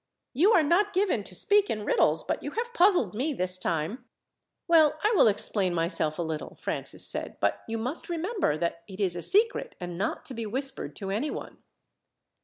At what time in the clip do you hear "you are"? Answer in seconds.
0.33-0.63